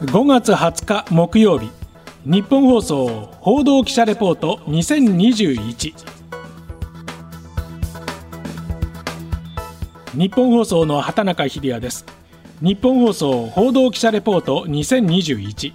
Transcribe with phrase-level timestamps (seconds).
[0.00, 1.70] 5月20日木曜日。
[2.24, 3.06] 日本放送
[3.38, 5.94] 報道記者レポート2021
[10.14, 12.06] 日本放送の畑中秀也です。
[12.62, 15.74] 日本放送報道記者レポート2021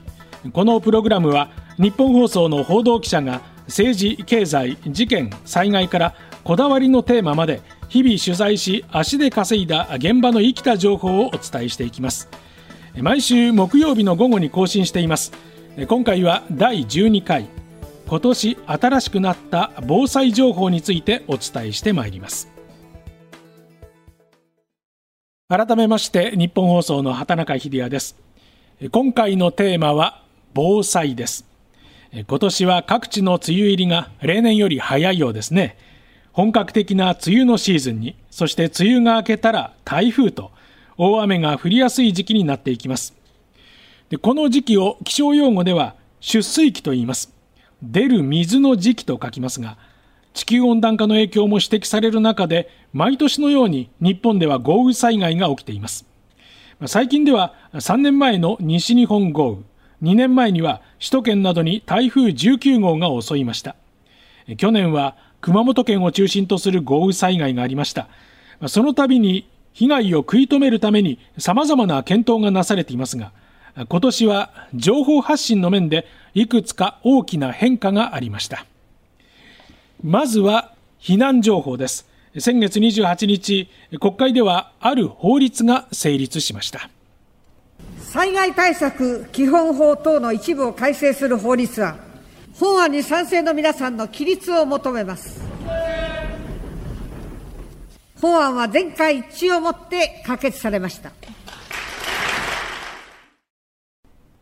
[0.51, 12.27] このプログラムは日本放送の報道記者が政治経済事件災害からこだわりのテーマまで日々取材し足で稼いだ現場の生きた情報をお伝えしていきます。
[13.01, 15.33] 毎週木曜日の午後に更新しています。
[15.87, 17.49] 今回は第12回
[18.07, 22.49] 今年新しくなった防災情報についてお伝えしてまいります。
[25.49, 28.15] 改めまして日本放送の畑中秀也です。
[28.91, 30.23] 今回のテーマは
[30.53, 31.45] 防災です。
[32.13, 35.77] 今年は各地の梅雨入りが例年より早いようですね。
[36.31, 40.51] 本格的な梅雨のシーズンにそして梅雨が明けたら台風と
[40.97, 43.13] 大雨が降りやすい時期になっていきます。
[44.09, 47.33] でこの時期を気象用語では出水期と言います。
[47.81, 49.77] 出る水の時期と書きますが
[50.33, 56.05] 地球温暖化の影響も指摘される中で毎年のように日本では豪雨災害が起きています。
[56.87, 59.63] 最近では3年前の西日本豪
[60.01, 63.75] 雨2年前には首都圏などに台風19号が襲いました。
[64.57, 68.07] 去年は熊本県を中心とする豪雨災害がありました。
[68.67, 73.33] その度に被害を食い止めるために様々な検討がなされていますが、
[73.89, 78.65] 今年は情報発信の面でいくつか大きな変化がありました。
[80.01, 82.07] まずは避難情報です。
[82.39, 86.89] 先月28日、国会ではある法律が成立しました。
[87.99, 91.97] 災害対策基本法等の一部を改正する法律は、
[92.57, 95.44] 本案に賛成の皆さんの起立を求めます。
[98.25, 101.11] 法案は全会一致をもって可決されました。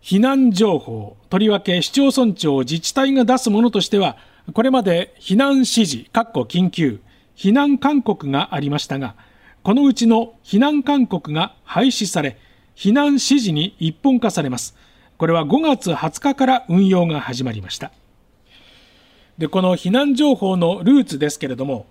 [0.02, 4.16] 避難情報とりわけ市町村長自治体が出すものとしては
[4.54, 7.00] これまで避難指示緊急
[7.36, 9.16] 避難勧告がありましたが
[9.64, 12.38] このうちの避難勧告が廃止され
[12.76, 14.76] 避難指示に一本化されます。
[15.18, 17.92] これは5月20日から運用が始まりました。
[19.38, 21.86] でこの避難情報のルーツですけれども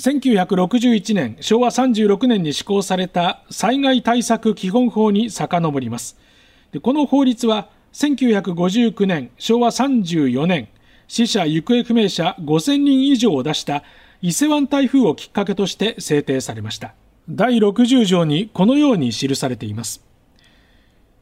[0.00, 6.16] 1961年昭和36年に施行された災害対策基本法に遡ります。
[6.72, 10.68] でこの法律は1959年昭和34年
[11.06, 13.82] 死者行方不明者5000人以上を出した
[14.22, 16.94] 伊勢湾台風をきっかけとして制定されました。
[17.28, 20.02] 第60条にこのように記されています。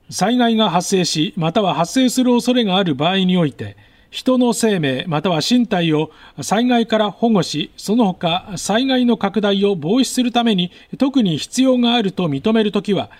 [0.08, 3.76] 災害が発生しまたは発生する恐れがある場合において
[4.10, 6.10] 人の生命または身体を
[6.40, 13.10] 災害から保護し、その他災害の拡大を防止するために特に必要があると認めるときは、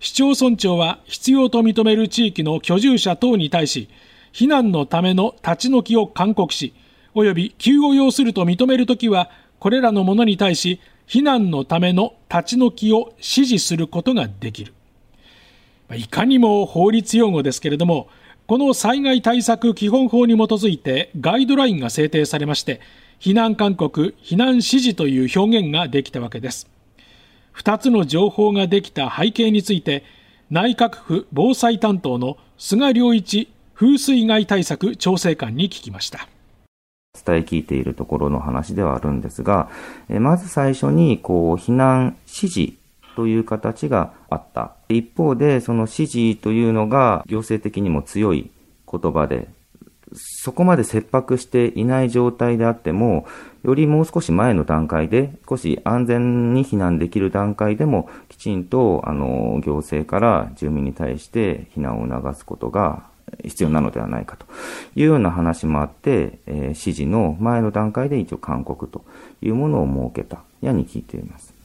[0.00, 3.88] 市町村長は必要と認める地域の居住者等に対し、
[4.32, 6.74] 避難のための立ち退きを勧告し、
[7.14, 14.74] 及び急を要すると認めるときは、これらの者に対し、避難のための立ち退きを指示することができる。
[15.94, 18.08] いかにも法律用語ですけれども、
[18.52, 22.82] この災害対策基本法に基づいてガイドラインが制定されまして
[23.18, 26.68] 避難勧告避難指示という表現ができたわけです。
[27.56, 30.04] 2つの情報ができた背景について
[30.50, 36.28] 内閣府防災担当の菅良一風水害対策調整官に聞きました。
[37.24, 39.70] 伝え聞いているところの話ではあるんですが、
[40.10, 42.81] まず最初にこう避難指示
[43.14, 44.72] という形があった。
[44.88, 48.50] 一方で、その指示というのが行政的にも強い
[48.90, 49.48] 言葉で、
[50.14, 53.26] そこまで切迫していない状態であっても、
[53.62, 63.04] よりもう少し前の段階で、少し安全に避難できる段階でも、きちんと、あの、行政から住民に対して避難を促すことが
[63.44, 64.46] 必要なのではないかと
[64.94, 69.04] いうような話もあって、えー、指示の前の段階で一応勧告と
[69.40, 71.61] いうものを設けたやに聞いています。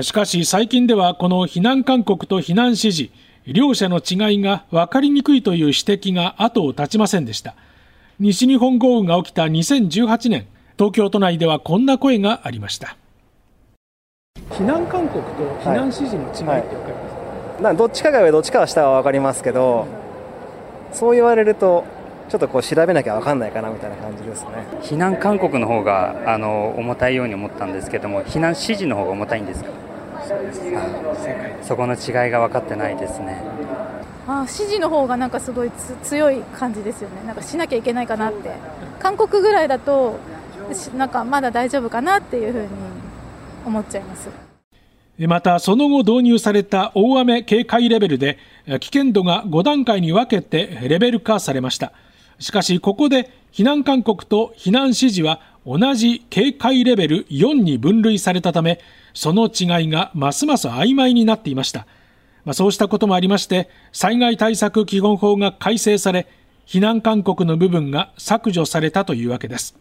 [0.00, 3.10] しかし最近ではこの避難勧告と避難指示、
[3.46, 7.54] 両者の違いが分かりにくいという指摘が後を絶ちませんでした。
[8.18, 10.46] 西日本豪雨が起きた2018年、
[10.78, 12.96] 東京都内ではこんな声がありました。
[14.50, 17.22] 避難勧告と避難指示の違いって分かりますか、
[17.58, 17.64] はい。
[17.64, 19.86] はい、どっちかが上、どっちかが下は分かりますけど、
[20.94, 21.84] そう言われると、
[22.30, 24.48] ちょっとこう調べなきゃ分かんないかなみたいな感じですね。
[24.80, 29.70] 避難勧告の方があの重たいように思ったんですけども避難指示の方が重たいんですか？
[31.62, 33.42] そこの違いが分かってないですね。
[34.26, 35.70] あ指示の方がなんかすごい
[36.04, 37.22] 強い感じですよね。
[37.26, 38.50] なんかしなきゃいけないかなって。
[39.00, 40.18] 韓国ぐらいだと
[40.96, 42.68] なんかまだ大丈夫かなっていうふうに
[43.66, 44.28] 思っちゃいます。
[45.18, 48.38] またその後導入された大雨警戒レベルで
[48.80, 51.92] 危険度が5段階に分けてレベル化されました。
[52.38, 58.80] しかしここで避難勧告と避難指示は同じ警戒レベル4に分類されたため
[59.14, 61.86] その違いがますます曖昧になっていました、
[62.44, 66.26] まあ、そうしたこともありまして災害対策基本法が改正され
[66.66, 69.76] 避難勧告の部分が削除されたというわけです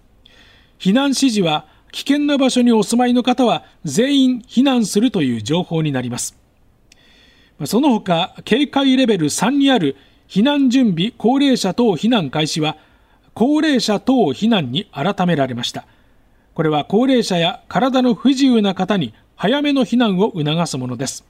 [0.80, 6.38] 避難指示は危険な場所にお住まいの方は全員避難するという情報になります。
[7.66, 9.96] その他、警戒レベル3にある
[10.28, 12.78] 避難準備高齢者等避難開始は、
[13.34, 15.86] 高齢者等避難に改められました。
[16.54, 21.26] これは高齢者や体の不自由な方に早めの避難を促すものです。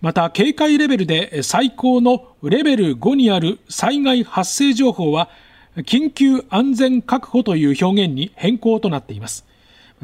[0.00, 5.28] また、警戒レベルで最高のレベル5にある災害発生情報は、
[5.76, 9.46] 緊急安全確保という表現に変更となっています。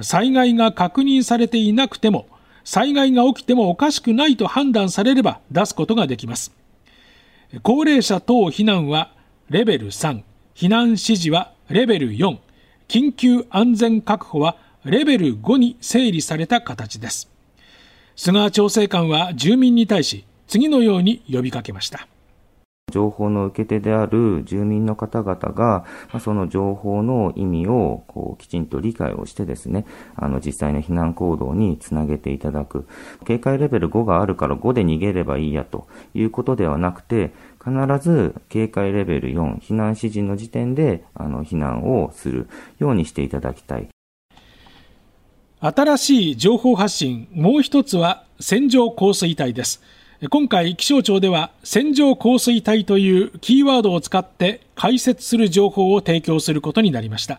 [0.00, 2.28] 災害が確認されていなくても、
[2.64, 6.52] 災害が起きてもおかしくないと判断されれば出すことができます。
[7.62, 9.10] 高齢者等避難は
[9.50, 10.22] レベル3、
[10.58, 12.36] 避難指示はレベル4、
[12.88, 17.30] 緊急安全確保はレベル5に整理された形です。
[18.16, 22.08] 菅調整官は住民に対し次のように呼びかけました。
[22.90, 25.84] 情報の受け手である住民の方々が、
[26.20, 29.84] その情報の意味をこうきちんと理解をしてですね、
[30.16, 32.88] あの実際の避難行動につなげていただく。
[33.26, 37.34] 警戒レベル5があるから5で逃げればいいやということではなくて、
[37.68, 42.48] 必ず警戒レベル4、避難指示の時点であの避難をする
[42.78, 43.88] ようにしていただきたい。
[45.60, 49.82] 新しい情報発信、もう一つは線状降水帯です。
[50.30, 57.38] 今回気象庁では線状降水帯というキーワードを使って解説する情報を提供することになりました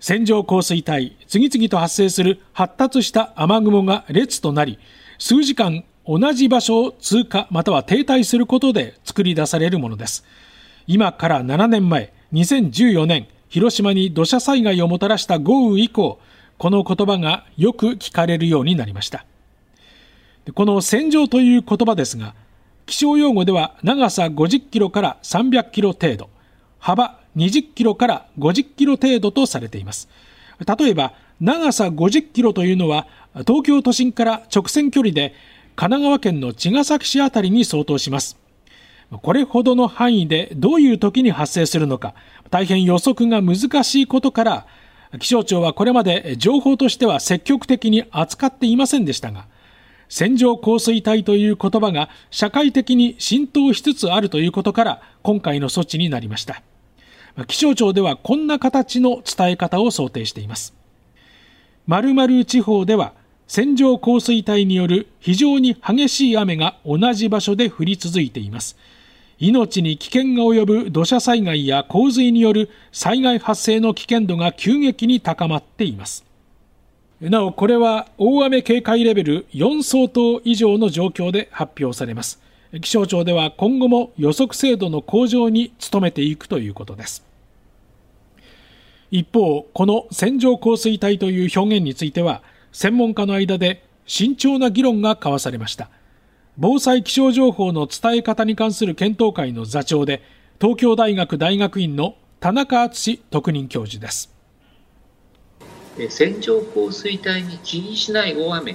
[0.00, 4.78] 線状降水帯次々と発生する発達した雨雲が列となり
[5.18, 10.24] 数時間同じ場所を通過または停滞することで作り出されるものです
[10.86, 16.18] 今から7年前2014年広島に土砂災害をもたらした豪雨以降
[16.58, 19.24] この言葉がよく聞かれるようになりました
[20.52, 22.34] この線状という言葉ですが、
[22.84, 26.28] 気象用語では長さ50キロから300キロ程度、
[26.78, 30.08] 幅20キロから50キロ程度とされています。
[30.78, 33.06] 例えば、長さ50キロというのは、
[33.46, 35.34] 東京都心から直線距離で
[35.76, 38.38] 神奈川県の茅ヶ崎市あたりに相当します。
[39.22, 42.14] これほどの範囲でどういう時に発生するのか、
[42.50, 44.66] 大変予測が難しいことから、
[45.20, 49.46] 気象庁はこれまで情報としては積極的に扱っていませんでしたが、
[50.08, 56.62] 線状降水帯という言葉が社会的に浸透しつつあるということから今回の措置になりました
[57.48, 60.74] 気象庁ではこんな形の伝え方を想定しています
[61.86, 63.12] 〇〇地方では
[63.46, 68.76] 線状降水帯による非常に激しい雨が同じ場所で降り続いています。
[69.38, 76.24] 命に危険が及ぶ土砂災害や洪水による災害発生の危険度が急激に高まっています。
[77.20, 82.40] なおこれは大雨警戒レベル4相当以上の状況で発表されます。
[82.80, 87.24] 気象庁では今後も予測精度の向上に努めていくということです。
[89.10, 92.42] 一方この線状降水帯という表現については
[92.74, 95.90] 専門家の間で慎重な議論が交わされました。
[96.58, 100.22] 防災気象情報の伝え方に関する検討会の座長で
[100.60, 104.34] 東京大学大学院の田中敦特任教授です。
[106.10, 108.74] 線状降水帯に起因しない大雨、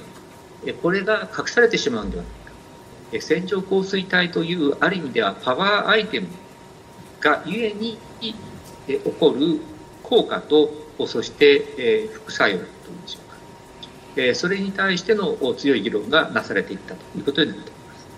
[0.80, 3.22] これが隠されてしまうんではないか。
[3.22, 6.28] 線状降水帯というある意味ではパワーアイテム
[7.20, 8.34] がゆえに起
[9.20, 9.60] こる
[10.02, 10.70] 効果と、
[11.06, 13.29] そして副作用というんでしょう
[14.14, 14.34] か。
[14.34, 18.08] それに対しての強い議論がなされていったということになっています。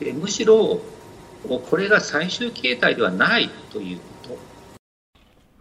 [0.00, 0.80] えむしろ、
[1.48, 4.38] これが最終形態ではないということ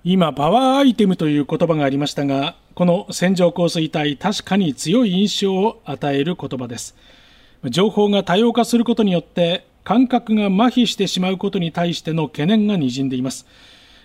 [0.04, 6.96] 今、パワーアイテムという言葉がありましたが、この線状降水帯、確かに強い印象を与える言葉です。
[7.70, 13.46] 情報が多様化することによって、感覚が麻痺してしまうことに対しての懸念がにじんでいます。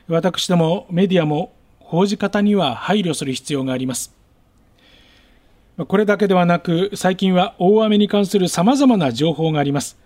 [0.08, 4.15] 私どもメディアも報じ方には配慮する必要があります。
[5.84, 9.98] これだけではなく、最近は大雨に関する様々な情報があります。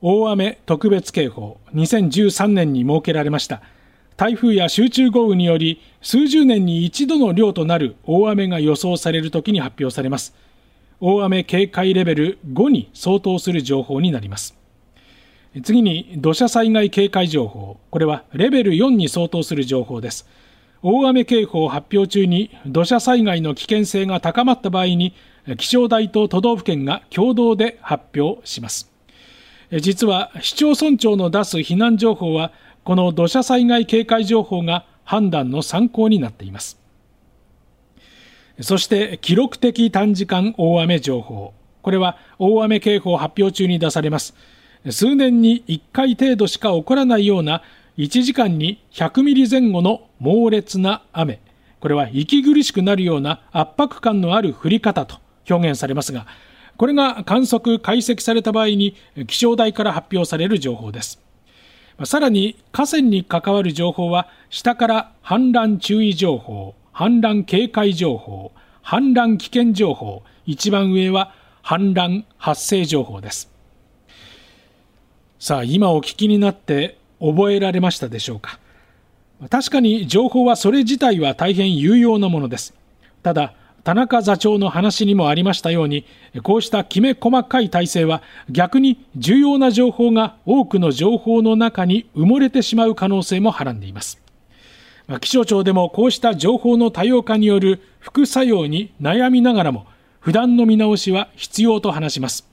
[0.00, 3.60] 大雨特別警報、2013年に設けられました。
[4.18, 10.34] 台風や集中豪雨により数十年に一度の量となる大雨が予想されるときに発表されます
[10.98, 14.56] 大雨警戒レベル5に相当する情報になります
[15.62, 20.28] 次に土砂災害警戒情報これはレベル4に相当する情報です
[20.82, 25.14] 大雨警報発表中に土砂災害の危険性が高まった場合に
[25.56, 28.90] 気象台と都道府県が共同で発表します。
[29.80, 32.52] 実は市町村長の出す避難情報は
[32.84, 36.78] この土砂災害警戒情報が判断の参考になっています。
[38.60, 41.54] そして記録的短時間大雨情報。
[41.82, 44.34] これは大雨警報発表中に出されます。
[44.90, 47.62] 数年に1回程度しか起こらないような
[47.98, 51.40] 1時間に100ミリ前後の猛烈な雨。
[51.80, 55.16] これは息苦しくなるような圧迫感のある降り方と
[55.50, 56.26] 表現されますが
[56.76, 58.94] これが観測解析された場合に
[59.26, 61.20] 気象台から発表される情報です。
[62.04, 68.52] さらに河川に関わる情報は下から氾濫注意情報氾濫警戒情報
[68.84, 73.50] 氾濫危険情報一番上は氾濫発生情報です。
[75.40, 78.58] さあ今お聞きになって覚えられましたでしょうか？
[79.50, 82.74] 確かに情報はそれ自体は大変有用なものです。
[83.22, 86.04] ただ田中座長の話にもありましたように
[86.42, 94.20] こうしたきめ細かい体制は逆に重要な情報が多くの情報の中に埋もれてしまう可能性もはらんでいます。
[95.20, 99.86] 気象庁でもこうした情報の多様化による副作用に悩みながらも
[100.20, 102.46] 普段の見直しは必要と話します。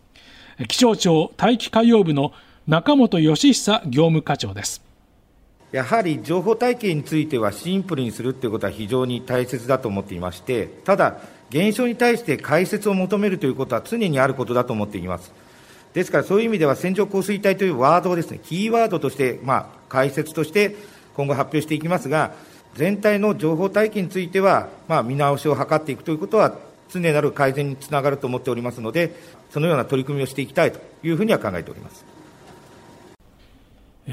[0.69, 2.31] 気象庁大気海洋部の
[2.67, 4.81] 中本義久業務課長です
[5.71, 11.17] やはり情報体系についてはシンプルにするということは非常に大切だと思っていまして、ただ、
[11.49, 15.33] 現象に対して解説を求めるということは常にあることだと思っています。
[15.93, 20.75] ですからそういう意味では線状降水帯というワードをですね、キーワードとして、まあ、解説として
[21.15, 22.33] 今後発表していきますが、
[22.75, 26.57] 全体の情報体系については、まあ、見直しを図っていくということは、
[26.89, 29.13] 常なる改善につながると思っておりますので、
[29.51, 32.14] そのような取り組みをしていきたいというふうには考えております。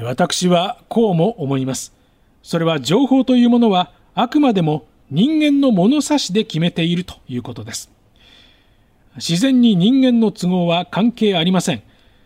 [0.01, 1.93] 私はこうも思います。
[2.41, 7.91] それは情報というものはあくまでも人間の物差しで決めているということです。
[9.17, 11.83] 自然に人間の都合は関係ありません。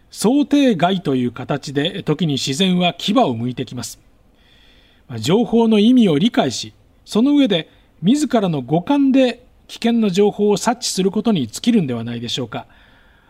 [0.10, 4.00] 想定外という形で時に自然は牙を向いてきます。
[5.20, 7.70] 情報の意味を理解し、その上で
[8.02, 12.68] 自らの五感で危険な情報を察知することに尽きるんではないでしょうか。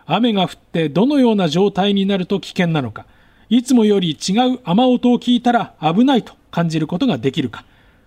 [0.05, 3.07] 雨が降ってどのような状態になると危険なのか。
[3.49, 7.63] いつもより違う雨音を聞いたら危ないと感じることができるか、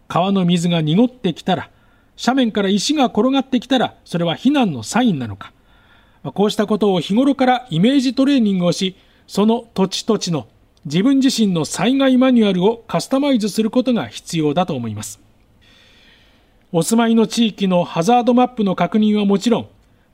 [0.09, 1.71] 川の水が濁ってきたら、
[2.23, 5.53] 斜面から石が転がってきたら、それは避難のサインなのか、
[6.35, 10.47] こうしたことを日頃からイメージトレーニングをし、その土地土地の
[10.85, 15.21] 自分自身の災害マニュアルをカスタマイズすることが必要だと思います。
[16.73, 19.69] お住まいの地域のハザードマップの確認はもちろん、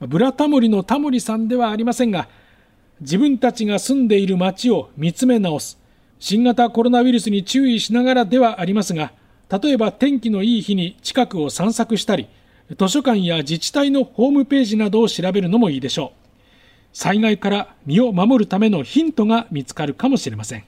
[0.07, 2.29] ブラタモリのタモリさんではありませんが、
[3.01, 5.77] 自分たちが住んでいる街を見つめ直す。
[6.19, 9.11] 新型コロナウイルスに注意しながらではありますが
[9.51, 12.27] 例えば天気のいい日に近くを散策したり
[12.77, 16.27] 図書館や自治体のホームページなどを調べるのもいいでしょう。
[16.91, 20.63] 災害から身を守るためのヒントが見つかるかもしれません。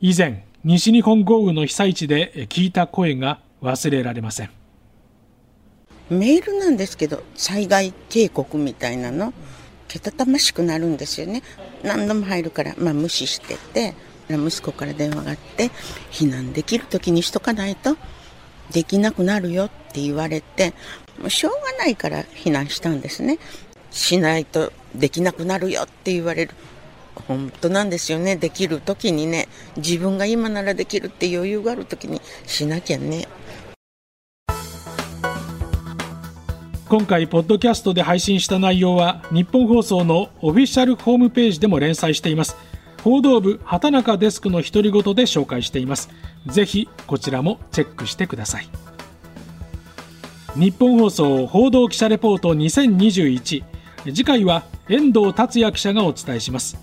[0.00, 4.50] 以前西日本豪雨の被災地で聞いた声が忘れられません。
[6.08, 9.34] メールなんですけど災害警告みたいなの？
[9.98, 11.42] けたたましくなるんですよね。
[11.82, 13.94] 何度も入るから、まあ、無視してて
[14.28, 15.70] 息子から電話があって
[16.10, 17.96] 避難できる時にしとかないと
[18.72, 20.74] できなくなるよって言われて
[21.20, 23.38] もうしょうがないから避難したんですね。
[23.90, 26.54] しないとできなくなるよって言われる。
[27.28, 28.36] 本当なんですよね。
[28.36, 33.26] できる時にね自分が今ならできるって余裕がある時にしなきゃね。
[36.88, 42.56] 今回ポッドキャストで配信した内容は日本放送のオフィシャルホームページでも連載しています。
[43.02, 46.10] 報道部畑中デスクの独り言で紹介しています。
[46.46, 48.68] ぜひこちらもチェックしてください。
[50.54, 53.64] 日本放送報道記者レポート2021
[54.04, 56.78] 次回は遠藤達也記者がお伝えします。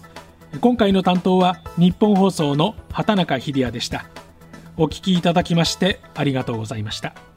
[0.60, 4.06] 今回の担当は日本放送の畑中秀也でした。
[4.76, 7.33] お聞きいただきましてありがとうございました。